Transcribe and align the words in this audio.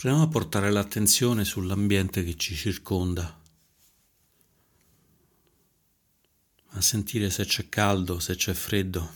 Proviamo 0.00 0.26
a 0.26 0.28
portare 0.28 0.70
l'attenzione 0.70 1.44
sull'ambiente 1.44 2.22
che 2.22 2.36
ci 2.36 2.54
circonda, 2.54 3.36
a 6.68 6.80
sentire 6.80 7.30
se 7.30 7.44
c'è 7.44 7.68
caldo, 7.68 8.20
se 8.20 8.36
c'è 8.36 8.54
freddo, 8.54 9.10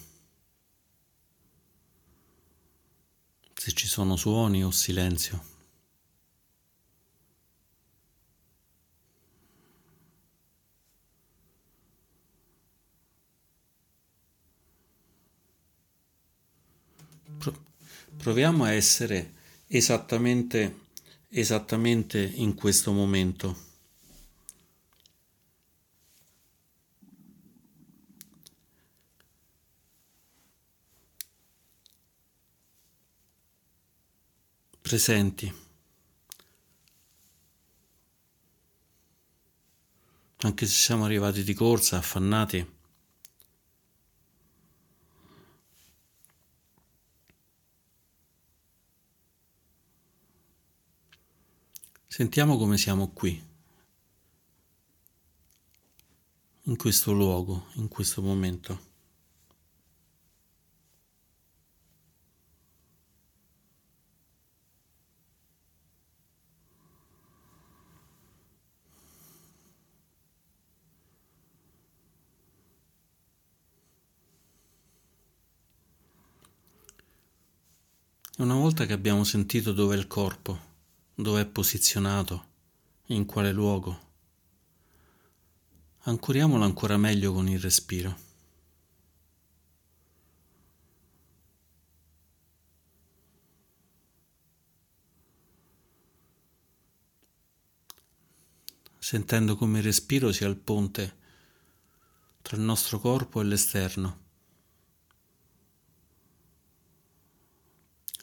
se 3.54 3.70
ci 3.70 3.86
sono 3.86 4.16
suoni 4.16 4.64
o 4.64 4.72
silenzio. 4.72 5.44
Proviamo 18.16 18.64
a 18.64 18.72
essere 18.72 19.41
esattamente, 19.74 20.80
esattamente 21.28 22.20
in 22.20 22.54
questo 22.54 22.92
momento. 22.92 23.70
Presenti. 34.82 35.50
Anche 40.44 40.66
se 40.66 40.72
siamo 40.72 41.04
arrivati 41.04 41.44
di 41.44 41.54
corsa, 41.54 41.96
affannati. 41.96 42.80
Sentiamo 52.12 52.58
come 52.58 52.76
siamo 52.76 53.08
qui, 53.08 53.42
in 56.64 56.76
questo 56.76 57.12
luogo, 57.12 57.68
in 57.76 57.88
questo 57.88 58.20
momento. 58.20 58.90
Una 78.36 78.52
volta 78.56 78.84
che 78.84 78.92
abbiamo 78.92 79.24
sentito 79.24 79.72
dove 79.72 79.94
è 79.94 79.98
il 79.98 80.06
corpo, 80.06 80.71
dove 81.14 81.42
è 81.42 81.46
posizionato, 81.46 82.46
in 83.06 83.24
quale 83.24 83.52
luogo. 83.52 84.10
Ancoriamolo 86.04 86.64
ancora 86.64 86.96
meglio 86.96 87.32
con 87.32 87.48
il 87.48 87.60
respiro. 87.60 88.30
sentendo 99.12 99.56
come 99.56 99.80
il 99.80 99.84
respiro 99.84 100.32
sia 100.32 100.48
il 100.48 100.56
ponte 100.56 101.16
tra 102.40 102.56
il 102.56 102.62
nostro 102.62 102.98
corpo 102.98 103.40
e 103.40 103.44
l'esterno. 103.44 104.20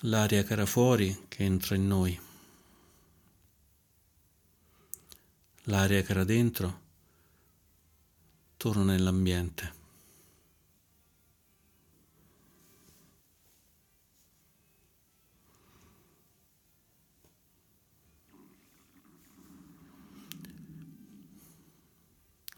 L'aria 0.04 0.42
che 0.44 0.54
era 0.54 0.66
fuori 0.66 1.26
che 1.28 1.44
entra 1.44 1.76
in 1.76 1.86
noi. 1.86 2.29
L'aria 5.70 6.02
che 6.02 6.12
era 6.12 6.24
dentro 6.24 6.82
torna 8.58 8.84
nell'ambiente. 8.84 9.78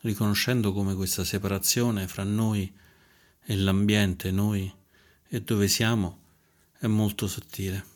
riconoscendo 0.01 0.73
come 0.73 0.95
questa 0.95 1.23
separazione 1.23 2.07
fra 2.07 2.23
noi 2.23 2.73
e 3.43 3.55
l'ambiente, 3.55 4.31
noi 4.31 4.73
e 5.27 5.41
dove 5.41 5.67
siamo, 5.67 6.19
è 6.79 6.87
molto 6.87 7.27
sottile. 7.27 7.90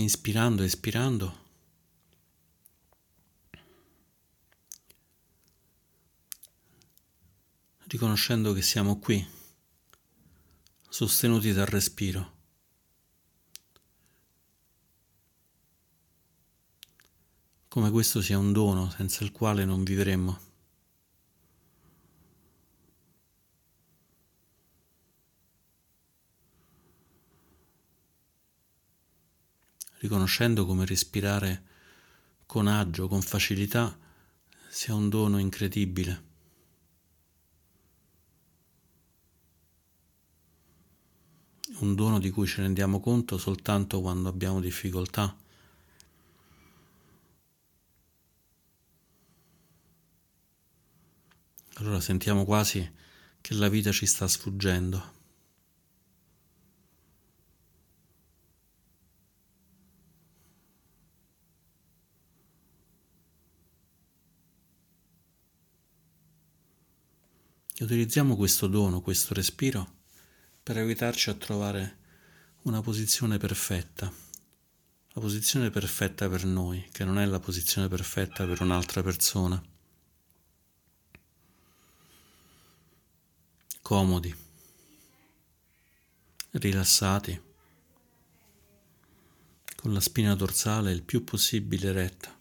Inspirando, 0.00 0.62
espirando. 0.62 1.38
Riconoscendo 7.84 8.52
che 8.52 8.62
siamo 8.62 8.98
qui, 8.98 9.26
sostenuti 10.88 11.52
dal 11.52 11.66
respiro. 11.66 12.38
Come 17.68 17.90
questo 17.90 18.20
sia 18.20 18.38
un 18.38 18.52
dono 18.52 18.90
senza 18.90 19.22
il 19.22 19.30
quale 19.30 19.64
non 19.64 19.84
vivremmo. 19.84 20.49
Riconoscendo 30.00 30.66
come 30.66 30.86
respirare 30.86 31.64
con 32.46 32.66
agio, 32.66 33.06
con 33.06 33.20
facilità, 33.20 33.96
sia 34.68 34.94
un 34.94 35.08
dono 35.08 35.38
incredibile. 35.38 36.28
Un 41.80 41.94
dono 41.94 42.18
di 42.18 42.30
cui 42.30 42.46
ci 42.46 42.60
rendiamo 42.60 43.00
conto 43.00 43.38
soltanto 43.38 44.00
quando 44.00 44.28
abbiamo 44.28 44.60
difficoltà. 44.60 45.36
Allora 51.74 52.00
sentiamo 52.00 52.44
quasi 52.44 52.92
che 53.40 53.54
la 53.54 53.68
vita 53.68 53.92
ci 53.92 54.06
sta 54.06 54.26
sfuggendo. 54.26 55.19
E 67.80 67.84
utilizziamo 67.84 68.36
questo 68.36 68.66
dono, 68.66 69.00
questo 69.00 69.32
respiro, 69.32 70.00
per 70.62 70.76
aiutarci 70.76 71.30
a 71.30 71.34
trovare 71.34 71.96
una 72.64 72.82
posizione 72.82 73.38
perfetta, 73.38 74.12
la 75.12 75.20
posizione 75.22 75.70
perfetta 75.70 76.28
per 76.28 76.44
noi, 76.44 76.86
che 76.92 77.06
non 77.06 77.18
è 77.18 77.24
la 77.24 77.40
posizione 77.40 77.88
perfetta 77.88 78.44
per 78.44 78.60
un'altra 78.60 79.02
persona. 79.02 79.64
Comodi, 83.80 84.36
rilassati, 86.50 87.42
con 89.76 89.94
la 89.94 90.00
spina 90.00 90.34
dorsale 90.34 90.92
il 90.92 91.02
più 91.02 91.24
possibile 91.24 91.92
retta. 91.92 92.39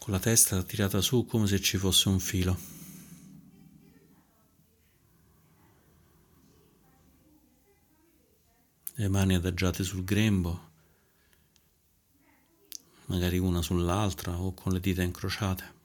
Con 0.00 0.14
la 0.14 0.18
testa 0.18 0.62
tirata 0.62 1.02
su 1.02 1.26
come 1.26 1.46
se 1.46 1.60
ci 1.60 1.76
fosse 1.76 2.08
un 2.08 2.20
filo. 2.20 2.58
Le 8.94 9.08
mani 9.08 9.34
adagiate 9.34 9.84
sul 9.84 10.02
grembo, 10.02 10.70
magari 13.06 13.36
una 13.36 13.60
sull'altra 13.60 14.38
o 14.40 14.54
con 14.54 14.72
le 14.72 14.80
dita 14.80 15.02
incrociate. 15.02 15.78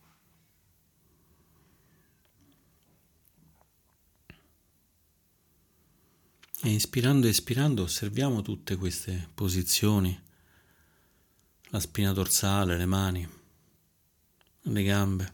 E 6.61 6.69
inspirando 6.69 7.27
e 7.27 7.31
espirando 7.31 7.83
osserviamo 7.83 8.41
tutte 8.41 8.77
queste 8.77 9.29
posizioni, 9.33 10.17
la 11.63 11.79
spina 11.81 12.13
dorsale, 12.13 12.77
le 12.77 12.85
mani 12.85 13.43
alle 14.65 14.83
gambe. 14.83 15.33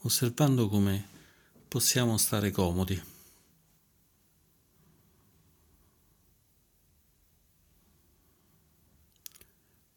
Osservando 0.00 0.68
come 0.68 1.08
possiamo 1.68 2.16
stare 2.16 2.50
comodi. 2.50 3.14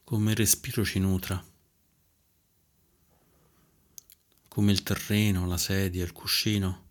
come 0.10 0.31
il 0.31 0.38
respiro 0.38 0.83
ci 0.83 0.98
nutra, 0.98 1.39
come 4.48 4.72
il 4.72 4.81
terreno, 4.81 5.45
la 5.45 5.56
sedia, 5.60 6.04
il 6.04 6.13
cuscino 6.13 6.88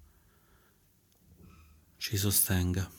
ci 1.97 2.17
sostenga. 2.17 2.98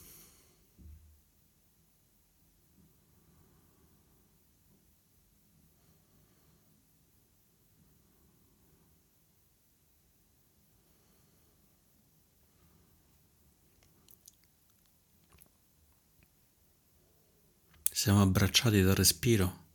Siamo 18.10 18.24
abbracciati 18.24 18.82
dal 18.82 18.96
respiro, 18.96 19.66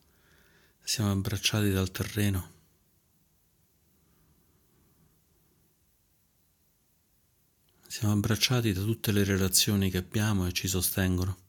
siamo 0.83 1.09
abbracciati 1.09 1.71
dal 1.71 1.89
terreno. 1.89 2.51
Siamo 7.87 8.13
abbracciati 8.13 8.73
da 8.73 8.81
tutte 8.81 9.13
le 9.13 9.23
relazioni 9.23 9.89
che 9.89 9.99
abbiamo 9.99 10.47
e 10.47 10.51
ci 10.51 10.67
sostengono. 10.67 11.44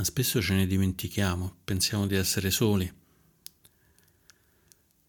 Ma 0.00 0.06
spesso 0.06 0.40
ce 0.40 0.54
ne 0.54 0.66
dimentichiamo, 0.66 1.56
pensiamo 1.62 2.06
di 2.06 2.14
essere 2.14 2.50
soli, 2.50 2.90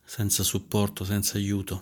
senza 0.03 0.43
supporto, 0.43 1.05
senza 1.05 1.37
aiuto. 1.37 1.81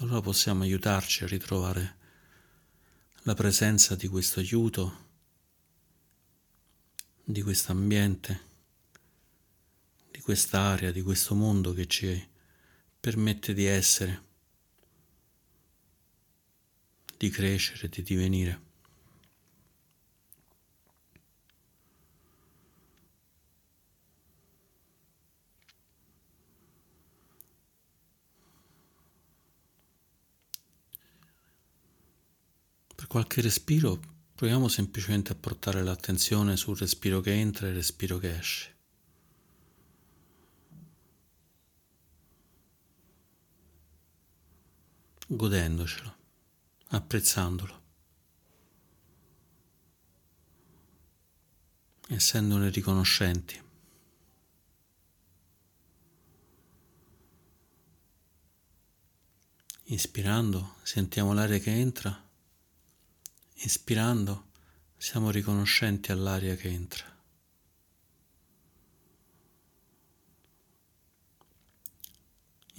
Allora 0.00 0.20
possiamo 0.20 0.64
aiutarci 0.64 1.24
a 1.24 1.28
ritrovare 1.28 1.96
la 3.22 3.32
presenza 3.32 3.94
di 3.94 4.06
questo 4.06 4.40
aiuto, 4.40 5.06
di 7.24 7.40
questo 7.40 7.72
ambiente 7.72 8.47
quest'area, 10.28 10.90
di 10.90 11.00
questo 11.00 11.34
mondo 11.34 11.72
che 11.72 11.86
ci 11.86 12.28
permette 13.00 13.54
di 13.54 13.64
essere, 13.64 14.22
di 17.16 17.30
crescere, 17.30 17.88
di 17.88 18.02
divenire. 18.02 18.60
Per 32.94 33.06
qualche 33.06 33.40
respiro 33.40 33.98
proviamo 34.34 34.68
semplicemente 34.68 35.32
a 35.32 35.36
portare 35.36 35.82
l'attenzione 35.82 36.58
sul 36.58 36.76
respiro 36.76 37.22
che 37.22 37.32
entra 37.32 37.66
e 37.66 37.70
il 37.70 37.76
respiro 37.76 38.18
che 38.18 38.36
esce. 38.36 38.77
Godendocelo, 45.30 46.16
apprezzandolo, 46.88 47.82
essendone 52.08 52.70
riconoscenti. 52.70 53.62
Ispirando 59.90 60.76
sentiamo 60.82 61.34
l'aria 61.34 61.58
che 61.58 61.72
entra, 61.72 62.26
ispirando 63.56 64.46
siamo 64.96 65.30
riconoscenti 65.30 66.10
all'aria 66.10 66.54
che 66.56 66.68
entra. 66.68 67.17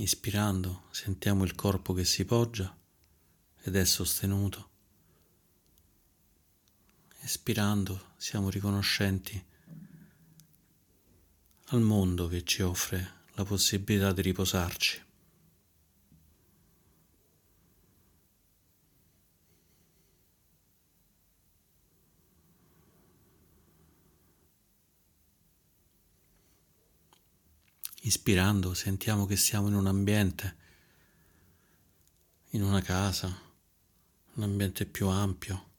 Ispirando 0.01 0.83
sentiamo 0.91 1.43
il 1.43 1.55
corpo 1.55 1.91
che 1.91 2.05
si 2.05 2.23
poggia 2.23 2.73
ed 3.61 3.75
è 3.75 3.83
sostenuto. 3.83 4.69
Espirando 7.19 8.13
siamo 8.15 8.49
riconoscenti 8.49 9.43
al 11.65 11.81
mondo 11.81 12.29
che 12.29 12.45
ci 12.45 12.61
offre 12.61 13.25
la 13.33 13.43
possibilità 13.43 14.13
di 14.13 14.21
riposarci. 14.21 15.03
Ispirando 28.09 28.73
sentiamo 28.73 29.27
che 29.27 29.35
siamo 29.35 29.67
in 29.67 29.75
un 29.75 29.85
ambiente, 29.85 30.57
in 32.53 32.63
una 32.63 32.81
casa, 32.81 33.27
un 34.33 34.41
ambiente 34.41 34.87
più 34.87 35.05
ampio, 35.09 35.69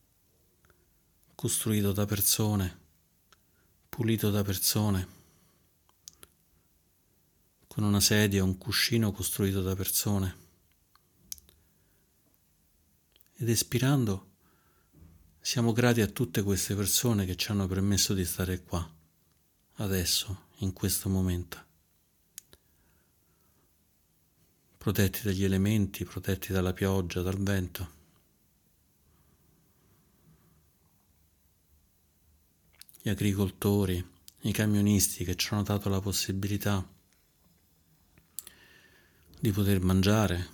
costruito 1.34 1.90
da 1.90 2.06
persone, 2.06 2.78
pulito 3.88 4.30
da 4.30 4.44
persone, 4.44 5.08
con 7.66 7.82
una 7.82 7.98
sedia, 7.98 8.44
un 8.44 8.56
cuscino 8.58 9.10
costruito 9.10 9.60
da 9.60 9.74
persone. 9.74 10.36
Ed 13.38 13.48
espirando 13.48 14.28
siamo 15.40 15.72
grati 15.72 16.00
a 16.00 16.06
tutte 16.06 16.44
queste 16.44 16.76
persone 16.76 17.26
che 17.26 17.34
ci 17.34 17.50
hanno 17.50 17.66
permesso 17.66 18.14
di 18.14 18.24
stare 18.24 18.62
qua, 18.62 18.88
adesso, 19.78 20.46
in 20.58 20.72
questo 20.72 21.08
momento. 21.08 21.69
Protetti 24.82 25.20
dagli 25.24 25.44
elementi, 25.44 26.06
protetti 26.06 26.54
dalla 26.54 26.72
pioggia, 26.72 27.20
dal 27.20 27.36
vento. 27.36 27.90
Gli 33.02 33.10
agricoltori, 33.10 34.02
i 34.40 34.52
camionisti 34.52 35.22
che 35.22 35.36
ci 35.36 35.52
hanno 35.52 35.64
dato 35.64 35.90
la 35.90 36.00
possibilità 36.00 36.82
di 39.38 39.50
poter 39.50 39.82
mangiare, 39.82 40.48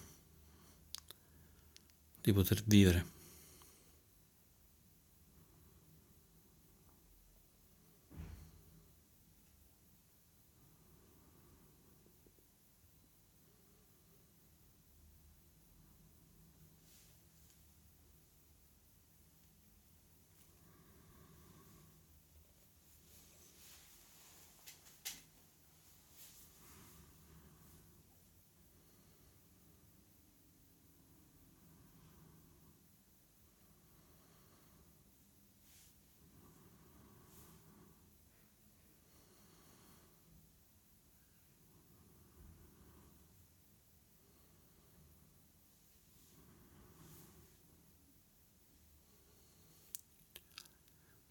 di 2.20 2.32
poter 2.32 2.64
vivere. 2.64 3.15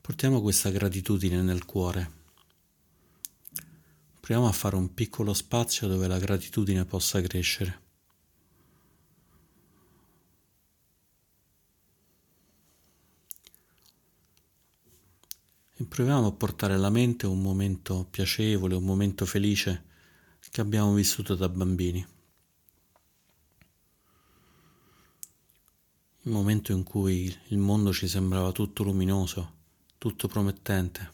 Portiamo 0.06 0.40
questa 0.40 0.70
gratitudine 0.70 1.42
nel 1.42 1.66
cuore. 1.66 2.12
Proviamo 4.20 4.48
a 4.48 4.52
fare 4.52 4.76
un 4.76 4.94
piccolo 4.94 5.34
spazio 5.34 5.88
dove 5.88 6.06
la 6.06 6.20
gratitudine 6.20 6.86
possa 6.86 7.20
crescere. 7.22 7.82
E 15.74 15.84
proviamo 15.86 16.28
a 16.28 16.32
portare 16.34 16.76
alla 16.76 16.92
mente 16.92 17.26
un 17.26 17.42
momento 17.42 18.06
piacevole, 18.08 18.76
un 18.76 18.84
momento 18.84 19.26
felice 19.26 19.86
che 20.52 20.62
abbiamo 20.62 20.94
vissuto 20.94 21.34
da 21.34 21.50
bambini. 21.50 22.06
il 26.22 26.32
momento 26.32 26.72
in 26.72 26.84
cui 26.84 27.36
il 27.48 27.58
mondo 27.58 27.92
ci 27.92 28.08
sembrava 28.08 28.52
tutto 28.52 28.84
luminoso, 28.84 29.54
tutto 30.06 30.28
promettente. 30.28 31.14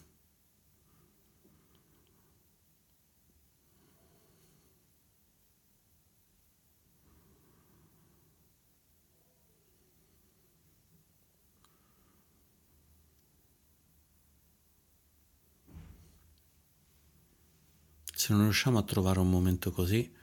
Se 18.14 18.34
non 18.34 18.42
riusciamo 18.42 18.78
a 18.78 18.84
trovare 18.84 19.20
un 19.20 19.30
momento 19.30 19.72
così, 19.72 20.14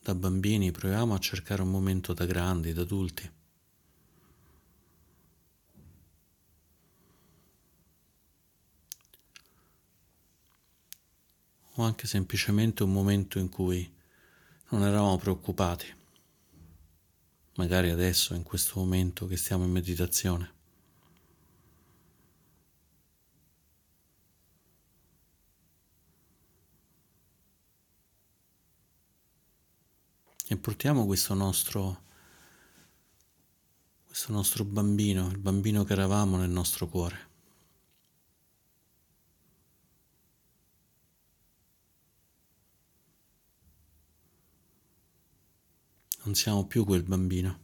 da 0.00 0.16
bambini 0.16 0.72
proviamo 0.72 1.14
a 1.14 1.18
cercare 1.18 1.62
un 1.62 1.70
momento 1.70 2.12
da 2.14 2.26
grandi, 2.26 2.72
da 2.72 2.82
adulti. 2.82 3.37
O 11.78 11.82
anche 11.82 12.06
semplicemente 12.06 12.82
un 12.82 12.92
momento 12.92 13.38
in 13.38 13.48
cui 13.48 13.88
non 14.70 14.82
eravamo 14.82 15.16
preoccupati, 15.16 15.86
magari 17.54 17.90
adesso, 17.90 18.34
in 18.34 18.42
questo 18.42 18.80
momento 18.80 19.26
che 19.26 19.36
stiamo 19.36 19.64
in 19.64 19.70
meditazione. 19.70 20.56
e 30.50 30.56
portiamo 30.56 31.04
questo 31.04 31.34
nostro, 31.34 32.00
questo 34.06 34.32
nostro 34.32 34.64
bambino, 34.64 35.28
il 35.28 35.36
bambino 35.36 35.84
che 35.84 35.92
eravamo 35.92 36.38
nel 36.38 36.48
nostro 36.48 36.88
cuore. 36.88 37.27
Non 46.24 46.34
siamo 46.34 46.66
più 46.66 46.84
quel 46.84 47.02
bambino, 47.02 47.60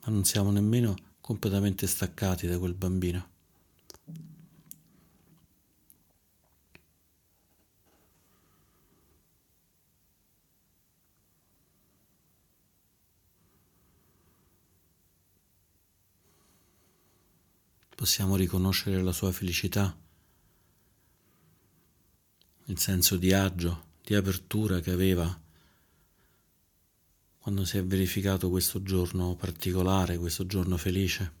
ma 0.00 0.12
non 0.12 0.24
siamo 0.24 0.50
nemmeno 0.50 0.96
completamente 1.20 1.86
staccati 1.86 2.46
da 2.46 2.58
quel 2.58 2.74
bambino. 2.74 3.30
possiamo 18.02 18.34
riconoscere 18.34 19.00
la 19.00 19.12
sua 19.12 19.30
felicità, 19.30 19.96
il 22.64 22.76
senso 22.76 23.16
di 23.16 23.32
agio, 23.32 23.91
di 24.02 24.14
apertura 24.14 24.80
che 24.80 24.90
aveva 24.90 25.40
quando 27.38 27.64
si 27.64 27.76
è 27.78 27.84
verificato 27.84 28.50
questo 28.50 28.82
giorno 28.82 29.34
particolare, 29.34 30.16
questo 30.18 30.46
giorno 30.46 30.76
felice. 30.76 31.40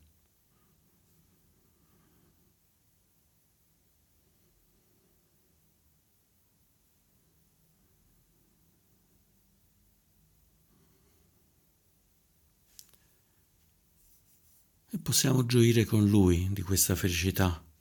e 14.94 14.98
possiamo 14.98 15.46
gioire 15.46 15.86
con 15.86 16.06
Lui 16.06 16.48
di 16.52 16.60
questa 16.60 16.94
felicità. 16.94 17.71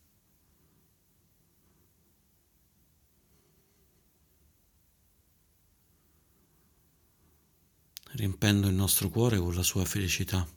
Riempendo 8.21 8.67
il 8.67 8.75
nostro 8.75 9.09
cuore 9.09 9.39
con 9.39 9.51
la 9.55 9.63
sua 9.63 9.83
felicità. 9.83 10.47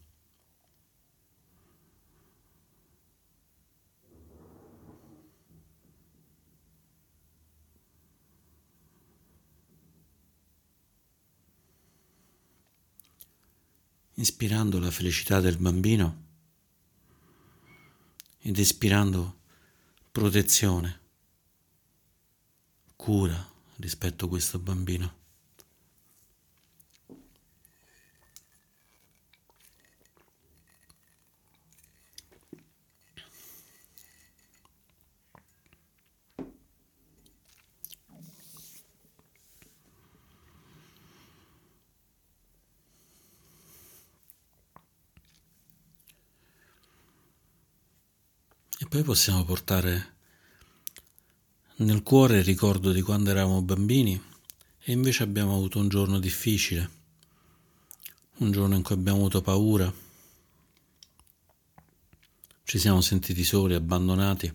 Ispirando 14.16 14.78
la 14.78 14.90
felicità 14.90 15.40
del 15.40 15.56
bambino, 15.56 16.22
ed 18.40 18.58
espirando 18.58 19.38
protezione, 20.12 21.00
cura 22.94 23.52
rispetto 23.76 24.26
a 24.26 24.28
questo 24.28 24.58
bambino. 24.58 25.22
E 48.83 48.83
poi 48.94 49.02
possiamo 49.02 49.44
portare 49.44 50.14
nel 51.78 52.04
cuore 52.04 52.38
il 52.38 52.44
ricordo 52.44 52.92
di 52.92 53.02
quando 53.02 53.30
eravamo 53.30 53.60
bambini 53.60 54.22
e 54.78 54.92
invece 54.92 55.24
abbiamo 55.24 55.56
avuto 55.56 55.80
un 55.80 55.88
giorno 55.88 56.20
difficile, 56.20 56.90
un 58.36 58.52
giorno 58.52 58.76
in 58.76 58.84
cui 58.84 58.94
abbiamo 58.94 59.18
avuto 59.18 59.42
paura, 59.42 59.92
ci 62.62 62.78
siamo 62.78 63.00
sentiti 63.00 63.42
soli, 63.42 63.74
abbandonati. 63.74 64.54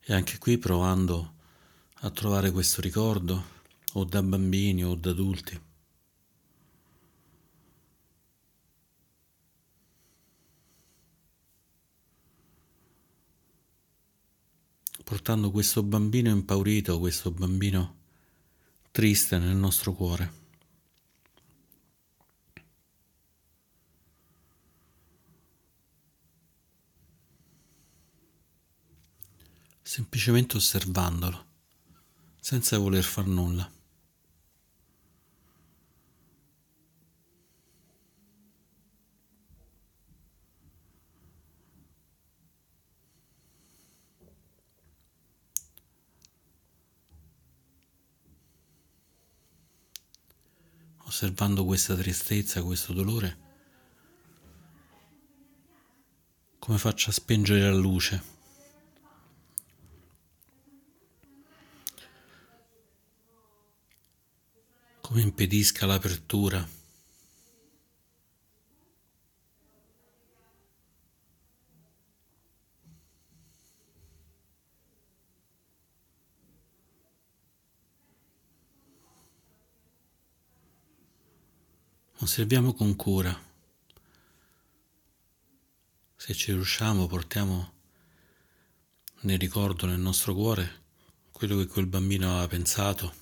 E 0.00 0.12
anche 0.12 0.36
qui 0.36 0.58
provando 0.58 1.32
a 2.00 2.10
trovare 2.10 2.50
questo 2.50 2.82
ricordo, 2.82 3.42
o 3.94 4.04
da 4.04 4.22
bambini 4.22 4.84
o 4.84 4.94
da 4.94 5.08
adulti. 5.08 5.67
Portando 15.08 15.50
questo 15.50 15.82
bambino 15.82 16.28
impaurito, 16.28 16.98
questo 16.98 17.30
bambino 17.30 17.96
triste 18.90 19.38
nel 19.38 19.56
nostro 19.56 19.94
cuore. 19.94 20.32
Semplicemente 29.80 30.58
osservandolo, 30.58 31.46
senza 32.38 32.76
voler 32.76 33.02
far 33.02 33.26
nulla. 33.26 33.77
Osservando 51.08 51.64
questa 51.64 51.96
tristezza, 51.96 52.62
questo 52.62 52.92
dolore, 52.92 53.38
come 56.58 56.76
faccio 56.76 57.08
a 57.08 57.14
spengere 57.14 57.62
la 57.62 57.74
luce. 57.74 58.36
Come 65.00 65.22
impedisca 65.22 65.86
l'apertura. 65.86 66.77
Osserviamo 82.28 82.74
con 82.74 82.94
cura. 82.94 83.34
Se 86.14 86.34
ci 86.34 86.52
riusciamo, 86.52 87.06
portiamo 87.06 87.72
nel 89.20 89.38
ricordo 89.38 89.86
nel 89.86 89.98
nostro 89.98 90.34
cuore 90.34 90.82
quello 91.32 91.56
che 91.56 91.66
quel 91.66 91.86
bambino 91.86 92.28
aveva 92.28 92.46
pensato, 92.46 93.14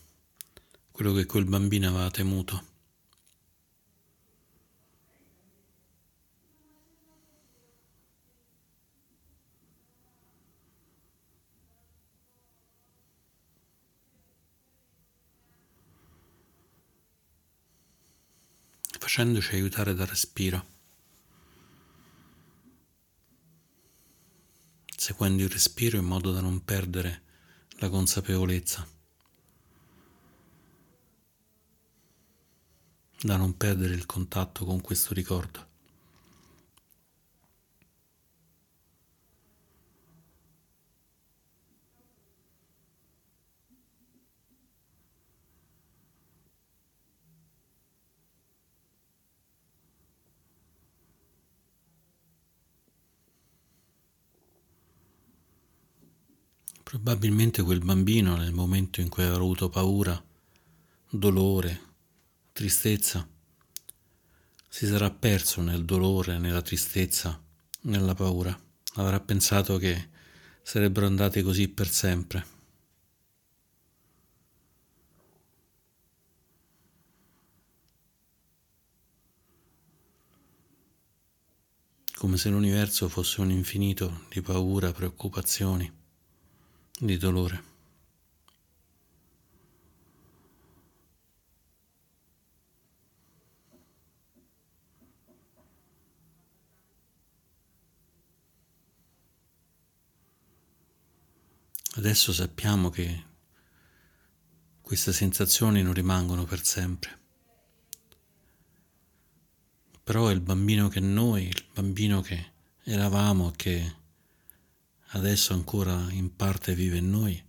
quello 0.90 1.12
che 1.12 1.24
quel 1.24 1.44
bambino 1.44 1.88
aveva 1.88 2.10
temuto. 2.10 2.64
Facendoci 19.06 19.54
aiutare 19.54 19.94
dal 19.94 20.08
respiro. 20.08 20.74
seguendo 24.96 25.44
il 25.44 25.48
respiro 25.48 25.98
in 25.98 26.04
modo 26.04 26.32
da 26.32 26.40
non 26.40 26.64
perdere 26.64 27.22
la 27.78 27.88
consapevolezza, 27.88 28.84
da 33.20 33.36
non 33.36 33.56
perdere 33.56 33.94
il 33.94 34.04
contatto 34.04 34.64
con 34.64 34.80
questo 34.80 35.14
ricordo. 35.14 35.75
Probabilmente 56.88 57.64
quel 57.64 57.80
bambino 57.80 58.36
nel 58.36 58.52
momento 58.52 59.00
in 59.00 59.08
cui 59.08 59.24
aveva 59.24 59.38
avuto 59.38 59.68
paura, 59.68 60.24
dolore, 61.10 61.80
tristezza, 62.52 63.28
si 64.68 64.86
sarà 64.86 65.10
perso 65.10 65.62
nel 65.62 65.84
dolore, 65.84 66.38
nella 66.38 66.62
tristezza, 66.62 67.42
nella 67.80 68.14
paura. 68.14 68.56
Avrà 68.94 69.18
pensato 69.18 69.78
che 69.78 70.10
sarebbero 70.62 71.06
andati 71.06 71.42
così 71.42 71.66
per 71.68 71.88
sempre. 71.88 72.54
come 82.16 82.38
se 82.38 82.48
l'universo 82.48 83.08
fosse 83.08 83.40
un 83.40 83.50
infinito 83.50 84.24
di 84.30 84.40
paura, 84.40 84.90
preoccupazioni 84.90 86.04
di 86.98 87.16
dolore. 87.16 87.74
Adesso 101.96 102.32
sappiamo 102.32 102.90
che 102.90 103.24
queste 104.82 105.12
sensazioni 105.12 105.82
non 105.82 105.94
rimangono 105.94 106.44
per 106.44 106.62
sempre. 106.62 107.18
Però 110.04 110.30
il 110.30 110.40
bambino 110.40 110.88
che 110.88 111.00
noi, 111.00 111.48
il 111.48 111.64
bambino 111.72 112.20
che 112.20 112.52
eravamo, 112.84 113.50
che 113.56 113.94
adesso 115.08 115.52
ancora 115.52 116.06
in 116.10 116.34
parte 116.34 116.74
vive 116.74 116.98
in 116.98 117.10
noi, 117.10 117.42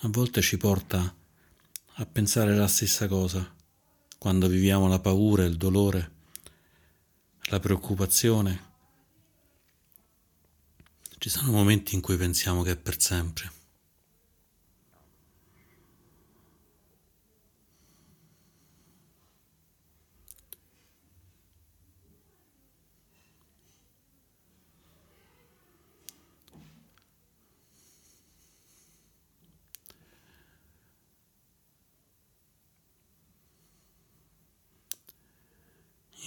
a 0.00 0.08
volte 0.08 0.40
ci 0.40 0.56
porta 0.56 1.14
a 1.98 2.06
pensare 2.06 2.54
la 2.54 2.68
stessa 2.68 3.08
cosa 3.08 3.54
quando 4.18 4.48
viviamo 4.48 4.88
la 4.88 4.98
paura, 4.98 5.44
il 5.44 5.56
dolore, 5.56 6.12
la 7.44 7.60
preoccupazione. 7.60 8.64
Ci 11.18 11.28
sono 11.28 11.52
momenti 11.52 11.94
in 11.94 12.00
cui 12.00 12.16
pensiamo 12.16 12.62
che 12.62 12.72
è 12.72 12.76
per 12.76 13.00
sempre. 13.00 13.50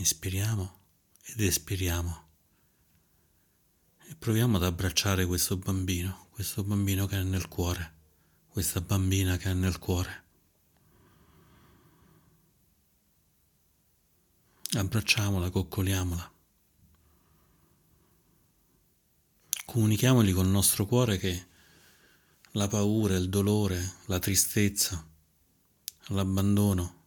Inspiriamo 0.10 0.80
ed 1.22 1.39
espiriamo 1.41 2.28
e 4.08 4.15
proviamo 4.15 4.58
ad 4.58 4.63
abbracciare 4.63 5.24
questo 5.28 5.56
bambino, 5.56 6.30
questo 6.32 6.63
bambino 6.63 7.06
che 7.06 7.19
è 7.19 7.22
nel 7.22 7.48
cuore, 7.48 7.93
questa 8.48 8.82
bambina 8.82 9.38
che 9.38 9.52
è 9.52 9.54
nel 9.54 9.78
cuore. 9.78 10.24
Abbracciamola, 14.72 15.52
coccoliamola. 15.52 16.34
Comunichiamogli 19.65 20.34
col 20.34 20.48
nostro 20.48 20.88
cuore 20.88 21.19
che 21.19 21.48
la 22.54 22.67
paura, 22.67 23.15
il 23.15 23.30
dolore, 23.30 23.98
la 24.06 24.17
tristezza, 24.17 25.08
l'abbandono 26.08 26.98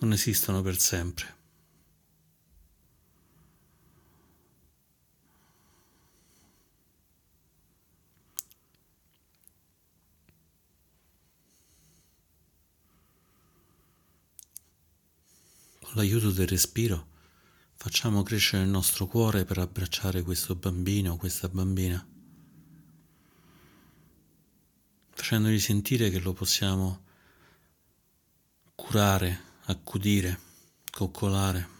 non 0.00 0.12
esistono 0.12 0.62
per 0.62 0.78
sempre. 0.78 1.38
Con 15.80 15.94
l'aiuto 15.94 16.30
del 16.30 16.46
respiro 16.46 17.08
facciamo 17.74 18.22
crescere 18.22 18.62
il 18.62 18.68
nostro 18.68 19.06
cuore 19.06 19.44
per 19.44 19.58
abbracciare 19.58 20.22
questo 20.22 20.54
bambino 20.54 21.12
o 21.12 21.16
questa 21.16 21.48
bambina, 21.48 22.06
facendogli 25.10 25.58
sentire 25.58 26.10
che 26.10 26.20
lo 26.20 26.32
possiamo 26.32 27.04
curare 28.74 29.48
accudire, 29.70 30.38
coccolare. 30.90 31.78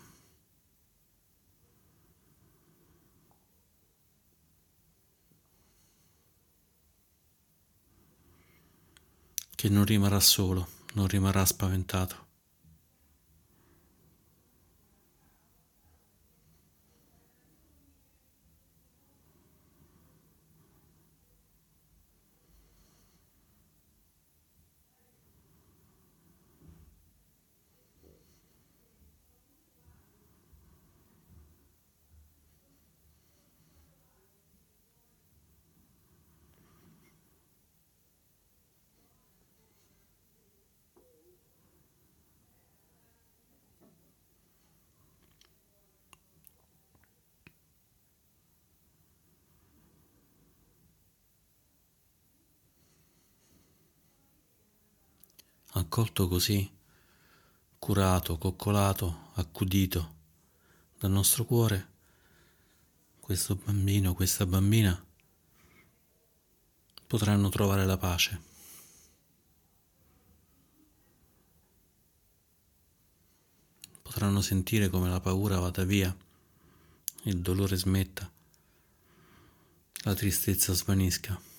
che 9.60 9.68
non 9.68 9.84
rimarrà 9.84 10.20
solo, 10.20 10.66
non 10.94 11.06
rimarrà 11.06 11.44
spaventato. 11.44 12.29
Accolto 55.72 56.26
così, 56.28 56.68
curato, 57.78 58.38
coccolato, 58.38 59.30
accudito 59.34 60.14
dal 60.98 61.10
nostro 61.10 61.44
cuore, 61.44 61.88
questo 63.20 63.54
bambino, 63.54 64.14
questa 64.14 64.44
bambina 64.44 65.04
potranno 67.06 67.48
trovare 67.48 67.86
la 67.86 67.96
pace. 67.96 68.48
Potranno 74.02 74.40
sentire 74.40 74.88
come 74.88 75.08
la 75.08 75.20
paura 75.20 75.58
vada 75.60 75.84
via, 75.84 76.14
il 77.22 77.40
dolore 77.40 77.76
smetta, 77.76 78.30
la 80.02 80.14
tristezza 80.14 80.72
svanisca. 80.72 81.49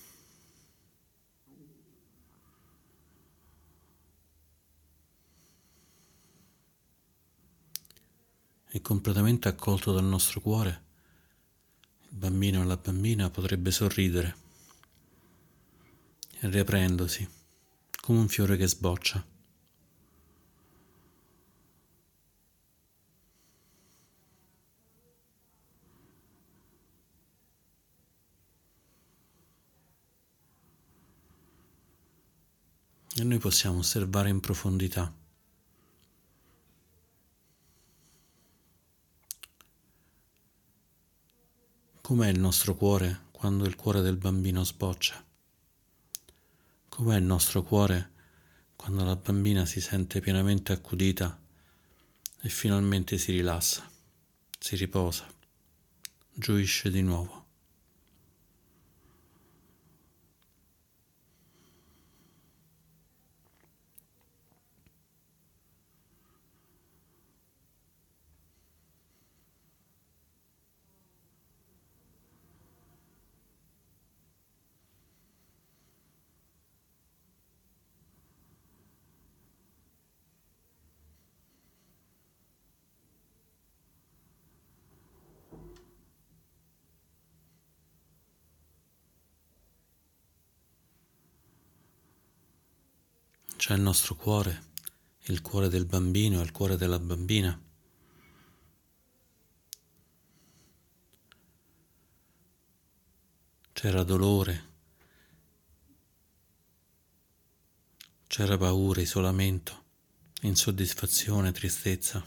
E 8.73 8.81
completamente 8.81 9.49
accolto 9.49 9.91
dal 9.91 10.05
nostro 10.05 10.39
cuore, 10.39 10.84
il 12.10 12.15
bambino 12.17 12.62
o 12.62 12.63
la 12.63 12.77
bambina 12.77 13.29
potrebbe 13.29 13.69
sorridere, 13.69 14.36
riaprendosi 16.39 17.27
come 18.01 18.19
un 18.19 18.29
fiore 18.29 18.55
che 18.55 18.67
sboccia. 18.67 19.25
E 33.13 33.23
noi 33.23 33.38
possiamo 33.38 33.79
osservare 33.79 34.29
in 34.29 34.39
profondità. 34.39 35.20
Com'è 42.12 42.28
il 42.28 42.41
nostro 42.41 42.76
cuore 42.76 43.28
quando 43.32 43.63
il 43.63 43.78
cuore 43.78 44.02
del 44.02 44.17
bambino 44.17 44.65
sboccia? 44.65 45.24
Com'è 46.89 47.15
il 47.15 47.24
nostro 47.24 47.63
cuore 47.63 48.12
quando 48.76 49.06
la 49.06 49.15
bambina 49.15 49.65
si 49.65 49.80
sente 49.80 50.19
pienamente 50.19 50.74
accudita 50.74 51.39
e 52.41 52.50
finalmente 52.50 53.17
si 53.17 53.32
rilassa, 53.32 53.89
si 54.60 54.76
riposa, 54.76 55.26
gioisce 56.34 56.91
di 56.91 57.02
nuovo? 57.02 57.40
C'è 93.62 93.76
il 93.76 93.82
nostro 93.82 94.15
cuore, 94.15 94.69
il 95.26 95.41
cuore 95.41 95.69
del 95.69 95.86
bambino 95.86 96.39
e 96.39 96.43
il 96.43 96.52
cuore 96.52 96.78
della 96.78 96.97
bambina. 96.97 97.62
C'era 103.71 104.02
dolore, 104.02 104.69
c'era 108.26 108.58
paura, 108.58 109.00
isolamento, 109.00 109.84
insoddisfazione, 110.41 111.52
tristezza. 111.52 112.26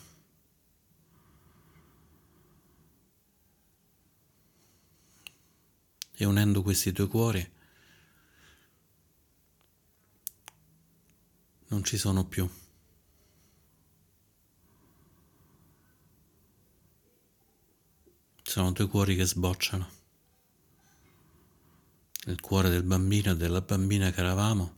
E 6.13 6.25
unendo 6.25 6.63
questi 6.63 6.93
due 6.93 7.09
cuori 7.09 7.54
non 11.69 11.85
ci 11.85 11.97
sono 11.97 12.25
più. 12.27 12.49
Sono 18.43 18.73
due 18.73 18.87
cuori 18.89 19.17
che 19.17 19.25
sbocciano. 19.25 19.89
Il 22.27 22.41
cuore 22.41 22.69
del 22.69 22.83
bambino 22.83 23.33
e 23.33 23.37
della 23.37 23.61
bambina 23.61 24.11
che 24.11 24.21
eravamo 24.21 24.77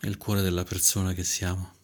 e 0.00 0.08
il 0.08 0.16
cuore 0.16 0.40
della 0.40 0.64
persona 0.64 1.12
che 1.12 1.24
siamo. 1.24 1.76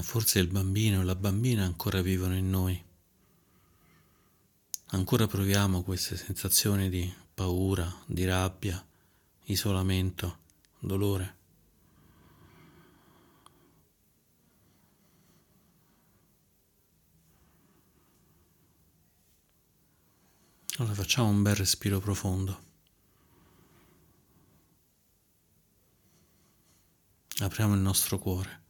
ma 0.00 0.02
forse 0.20 0.38
il 0.38 0.48
bambino 0.48 1.00
e 1.00 1.04
la 1.04 1.14
bambina 1.14 1.64
ancora 1.64 2.02
vivono 2.02 2.36
in 2.36 2.50
noi. 2.50 2.84
Ancora 4.88 5.26
proviamo 5.26 5.82
queste 5.82 6.14
sensazioni 6.14 6.90
di 6.90 7.10
paura, 7.32 7.90
di 8.04 8.26
rabbia, 8.26 8.86
isolamento, 9.44 10.40
dolore. 10.78 11.36
Allora 20.76 20.92
facciamo 20.92 21.30
un 21.30 21.40
bel 21.42 21.54
respiro 21.54 21.98
profondo. 21.98 22.62
Apriamo 27.38 27.72
il 27.72 27.80
nostro 27.80 28.18
cuore. 28.18 28.60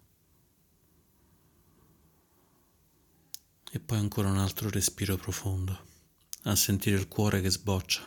E 3.72 3.78
poi 3.78 3.98
ancora 3.98 4.28
un 4.28 4.38
altro 4.38 4.68
respiro 4.68 5.16
profondo, 5.16 5.87
a 6.42 6.56
sentire 6.56 6.96
il 6.96 7.06
cuore 7.06 7.40
che 7.40 7.50
sboccia. 7.50 8.04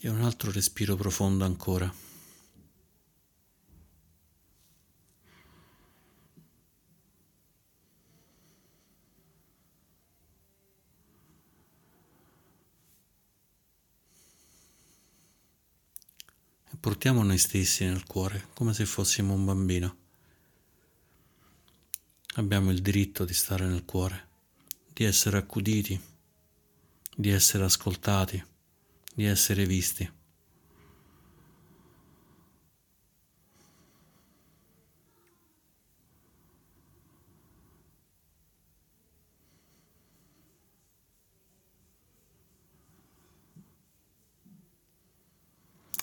E 0.00 0.08
un 0.08 0.20
altro 0.22 0.50
respiro 0.50 0.96
profondo 0.96 1.44
ancora. 1.44 1.94
E 16.70 16.76
portiamo 16.80 17.22
noi 17.22 17.38
stessi 17.38 17.84
nel 17.84 18.04
cuore 18.04 18.48
come 18.52 18.74
se 18.74 18.84
fossimo 18.84 19.32
un 19.32 19.44
bambino. 19.44 20.07
Abbiamo 22.36 22.70
il 22.70 22.80
diritto 22.80 23.24
di 23.24 23.34
stare 23.34 23.66
nel 23.66 23.84
cuore, 23.84 24.28
di 24.92 25.04
essere 25.04 25.38
accuditi, 25.38 26.00
di 27.16 27.30
essere 27.30 27.64
ascoltati, 27.64 28.42
di 29.12 29.24
essere 29.24 29.66
visti. 29.66 30.08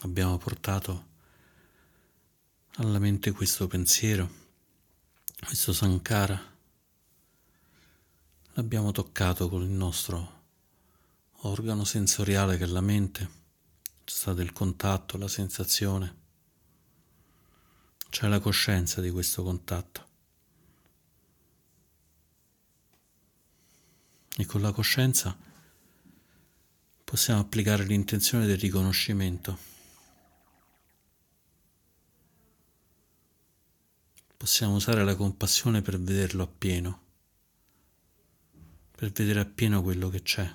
Abbiamo 0.01 0.38
portato 0.38 1.05
alla 2.75 2.99
mente 2.99 3.31
questo 3.31 3.67
pensiero 3.67 4.44
questo 5.39 5.74
Sankara 5.74 6.54
l'abbiamo 8.54 8.91
toccato 8.91 9.50
con 9.50 9.62
il 9.62 9.69
nostro 9.69 10.43
organo 11.41 11.84
sensoriale 11.84 12.58
che 12.58 12.63
è 12.63 12.67
la 12.67 12.82
mente, 12.82 13.30
c'è 14.04 14.15
stato 14.15 14.41
il 14.41 14.54
contatto, 14.54 15.17
la 15.17 15.28
sensazione, 15.28 16.15
c'è 18.10 18.28
la 18.28 18.39
coscienza 18.39 19.02
di 19.02 19.12
questo 19.12 19.43
contatto. 19.43 20.04
E 24.38 24.45
con 24.45 24.62
la 24.62 24.71
coscienza 24.71 25.36
possiamo 27.04 27.39
applicare 27.39 27.84
l'intenzione 27.84 28.45
del 28.45 28.58
riconoscimento. 28.58 29.74
Possiamo 34.45 34.75
usare 34.75 35.03
la 35.03 35.15
compassione 35.15 35.81
per 35.81 35.99
vederlo 35.99 36.43
appieno, 36.43 37.01
per 38.91 39.10
vedere 39.10 39.39
appieno 39.39 39.81
quello 39.81 40.08
che 40.10 40.21
c'è, 40.21 40.47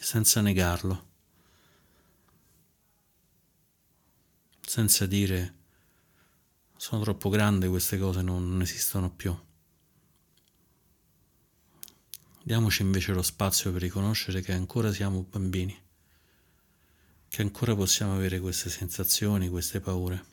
senza 0.00 0.40
negarlo, 0.40 1.08
senza 4.60 5.04
dire 5.06 5.54
sono 6.76 7.02
troppo 7.02 7.28
grandi 7.28 7.66
queste 7.66 7.98
cose, 7.98 8.22
non, 8.22 8.48
non 8.48 8.62
esistono 8.62 9.10
più. 9.10 9.36
Diamoci 12.44 12.82
invece 12.82 13.12
lo 13.14 13.22
spazio 13.22 13.72
per 13.72 13.80
riconoscere 13.80 14.42
che 14.42 14.52
ancora 14.52 14.92
siamo 14.92 15.26
bambini, 15.28 15.76
che 17.28 17.42
ancora 17.42 17.74
possiamo 17.74 18.14
avere 18.14 18.38
queste 18.38 18.70
sensazioni, 18.70 19.48
queste 19.48 19.80
paure. 19.80 20.30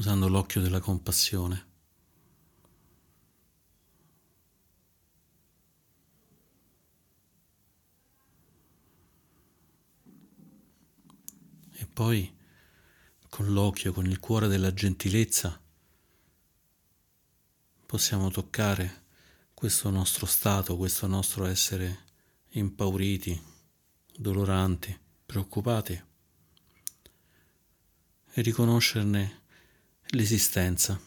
Usando 0.00 0.28
l'occhio 0.28 0.62
della 0.62 0.80
compassione. 0.80 1.66
E 11.72 11.86
poi 11.92 12.34
con 13.28 13.52
l'occhio, 13.52 13.92
con 13.92 14.06
il 14.06 14.18
cuore 14.20 14.48
della 14.48 14.72
gentilezza, 14.72 15.60
possiamo 17.84 18.30
toccare 18.30 19.04
questo 19.52 19.90
nostro 19.90 20.24
stato, 20.24 20.78
questo 20.78 21.06
nostro 21.06 21.44
essere 21.44 22.04
impauriti, 22.52 23.38
doloranti, 24.16 24.98
preoccupati 25.26 26.02
e 28.32 28.40
riconoscerne 28.40 29.39
l'esistenza 30.10 31.00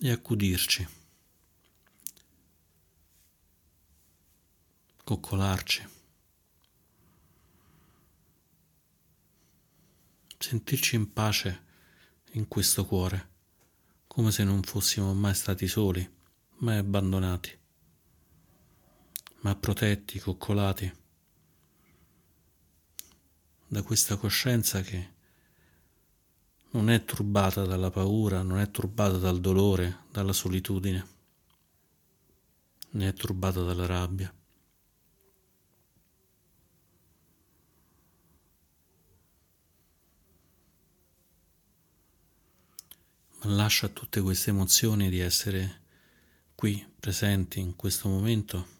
e 0.00 0.10
accudirci, 0.10 0.86
coccolarci, 5.02 5.88
sentirci 10.38 10.94
in 10.94 11.12
pace 11.12 11.62
in 12.32 12.46
questo 12.46 12.84
cuore 12.84 13.32
come 14.06 14.30
se 14.30 14.44
non 14.44 14.62
fossimo 14.62 15.12
mai 15.12 15.34
stati 15.34 15.66
soli, 15.66 16.08
mai 16.58 16.76
abbandonati, 16.76 17.58
ma 19.40 19.56
protetti, 19.56 20.20
coccolati 20.20 21.02
da 23.66 23.82
questa 23.82 24.16
coscienza 24.16 24.80
che 24.82 25.13
non 26.74 26.90
è 26.90 27.04
turbata 27.04 27.64
dalla 27.64 27.90
paura, 27.90 28.42
non 28.42 28.58
è 28.58 28.70
turbata 28.70 29.16
dal 29.16 29.40
dolore, 29.40 30.04
dalla 30.10 30.32
solitudine, 30.32 31.06
né 32.90 33.08
è 33.08 33.12
turbata 33.12 33.62
dalla 33.62 33.86
rabbia. 33.86 34.32
lascia 43.46 43.88
tutte 43.88 44.22
queste 44.22 44.50
emozioni 44.50 45.10
di 45.10 45.18
essere 45.18 45.82
qui, 46.54 46.84
presenti 46.98 47.60
in 47.60 47.76
questo 47.76 48.08
momento. 48.08 48.73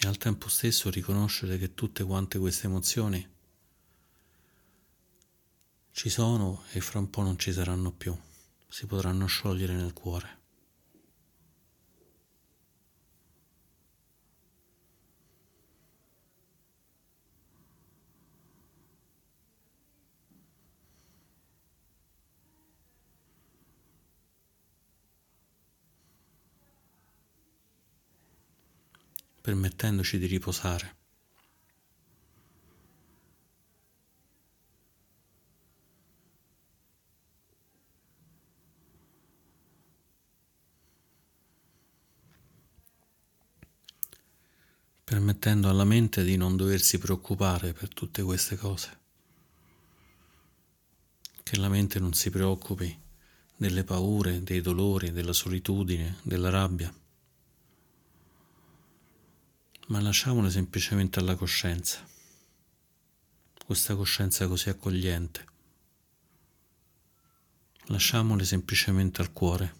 E 0.00 0.06
al 0.06 0.16
tempo 0.16 0.48
stesso 0.48 0.90
riconoscere 0.90 1.58
che 1.58 1.74
tutte 1.74 2.04
quante 2.04 2.38
queste 2.38 2.68
emozioni 2.68 3.28
ci 5.90 6.08
sono 6.08 6.62
e 6.70 6.80
fra 6.80 7.00
un 7.00 7.10
po' 7.10 7.22
non 7.22 7.36
ci 7.36 7.52
saranno 7.52 7.90
più, 7.90 8.16
si 8.68 8.86
potranno 8.86 9.26
sciogliere 9.26 9.74
nel 9.74 9.92
cuore. 9.92 10.37
Permettendoci 29.48 30.18
di 30.18 30.26
riposare. 30.26 30.96
permettendo 45.08 45.70
alla 45.70 45.84
mente 45.84 46.22
di 46.22 46.36
non 46.36 46.54
doversi 46.54 46.98
preoccupare 46.98 47.72
per 47.72 47.88
tutte 47.88 48.22
queste 48.22 48.58
cose, 48.58 48.98
che 51.42 51.56
la 51.56 51.70
mente 51.70 51.98
non 51.98 52.12
si 52.12 52.28
preoccupi 52.28 52.94
delle 53.56 53.84
paure, 53.84 54.42
dei 54.42 54.60
dolori, 54.60 55.10
della 55.10 55.32
solitudine, 55.32 56.18
della 56.20 56.50
rabbia 56.50 56.92
ma 59.88 60.00
lasciamole 60.00 60.50
semplicemente 60.50 61.18
alla 61.18 61.34
coscienza, 61.34 62.06
questa 63.64 63.96
coscienza 63.96 64.46
così 64.46 64.68
accogliente. 64.68 65.46
Lasciamole 67.86 68.44
semplicemente 68.44 69.22
al 69.22 69.32
cuore, 69.32 69.76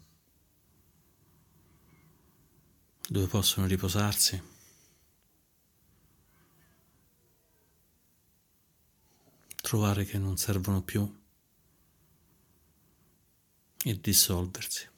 dove 3.07 3.27
possono 3.27 3.67
riposarsi. 3.67 4.43
Trovare 9.61 10.07
che 10.07 10.17
non 10.17 10.39
servono 10.39 10.81
più 10.83 11.21
e 13.85 14.01
dissolversi. 14.01 14.89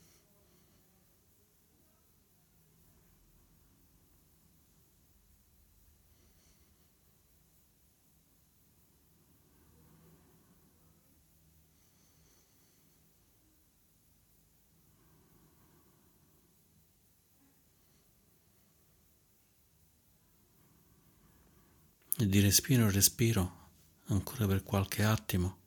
E 22.23 22.29
di 22.29 22.41
respiro 22.41 22.83
in 22.83 22.91
respiro, 22.91 23.69
ancora 24.07 24.47
per 24.47 24.63
qualche 24.63 25.03
attimo, 25.03 25.59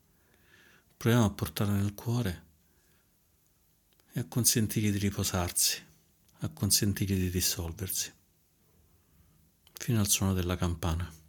proviamo 0.96 1.24
a 1.24 1.30
portarla 1.30 1.74
nel 1.74 1.94
cuore 1.94 2.42
e 4.12 4.20
a 4.20 4.24
consentirgli 4.24 4.92
di 4.92 4.98
riposarsi, 4.98 5.82
a 6.38 6.48
consentirgli 6.48 7.18
di 7.18 7.30
dissolversi, 7.30 8.12
fino 9.72 9.98
al 9.98 10.08
suono 10.08 10.32
della 10.32 10.56
campana. 10.56 11.22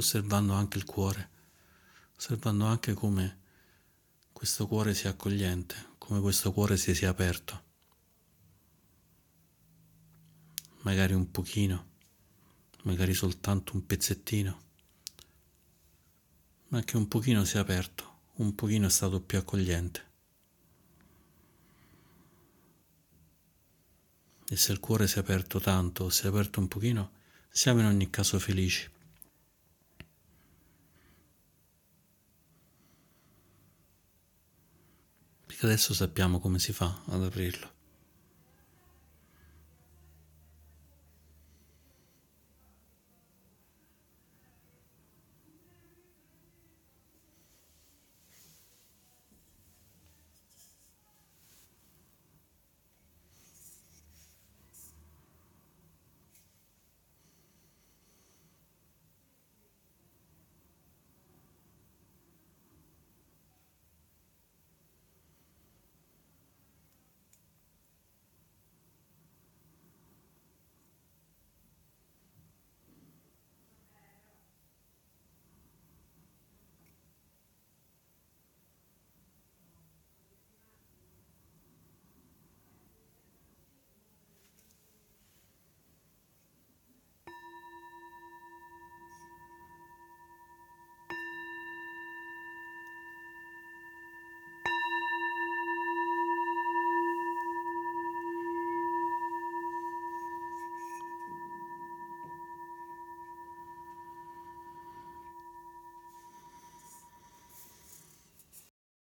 Osservando 0.00 0.52
anche 0.52 0.78
il 0.78 0.84
cuore, 0.84 1.30
osservando 2.16 2.64
anche 2.64 2.94
come 2.94 3.38
questo 4.32 4.66
cuore 4.66 4.94
sia 4.94 5.10
accogliente, 5.10 5.92
come 5.98 6.20
questo 6.20 6.52
cuore 6.52 6.76
si 6.76 6.94
sia 6.94 7.10
aperto. 7.10 7.68
Magari 10.82 11.12
un 11.12 11.30
pochino, 11.30 11.88
magari 12.84 13.14
soltanto 13.14 13.74
un 13.74 13.86
pezzettino, 13.86 14.62
ma 16.68 16.82
che 16.82 16.96
un 16.96 17.06
pochino 17.06 17.44
sia 17.44 17.60
aperto, 17.60 18.20
un 18.36 18.54
pochino 18.54 18.86
è 18.86 18.90
stato 18.90 19.20
più 19.20 19.38
accogliente. 19.38 20.08
E 24.48 24.56
se 24.56 24.72
il 24.72 24.80
cuore 24.80 25.06
si 25.06 25.16
è 25.16 25.20
aperto 25.20 25.60
tanto 25.60 26.04
o 26.04 26.08
si 26.10 26.24
è 26.24 26.28
aperto 26.28 26.60
un 26.60 26.68
pochino, 26.68 27.12
siamo 27.50 27.80
in 27.80 27.86
ogni 27.86 28.08
caso 28.08 28.38
felici. 28.38 28.90
Adesso 35.66 35.94
sappiamo 35.94 36.38
come 36.40 36.58
si 36.58 36.72
fa 36.72 37.02
ad 37.06 37.22
aprirlo. 37.22 37.79